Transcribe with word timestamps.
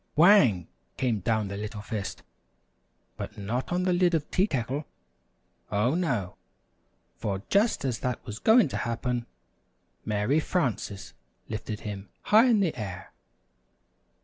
Wang! 0.15 0.67
came 0.97 1.19
down 1.19 1.47
the 1.47 1.55
little 1.57 1.83
fist, 1.83 2.23
but 3.17 3.37
not 3.37 3.71
on 3.71 3.83
the 3.83 3.93
lid 3.93 4.15
of 4.15 4.31
Tea 4.31 4.47
Kettle. 4.47 4.87
Oh, 5.71 5.93
no; 5.93 6.37
for 7.17 7.43
just 7.49 7.85
as 7.85 7.99
that 7.99 8.25
was 8.25 8.39
going 8.39 8.67
to 8.69 8.77
happen, 8.77 9.27
Mary 10.03 10.39
Frances 10.39 11.13
lifted 11.49 11.81
him 11.81 12.09
high 12.23 12.47
in 12.47 12.61
the 12.61 12.75
air. 12.75 13.13